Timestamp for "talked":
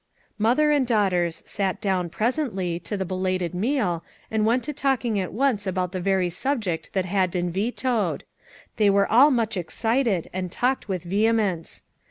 10.51-10.87